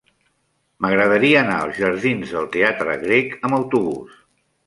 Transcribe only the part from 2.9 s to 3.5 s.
Grec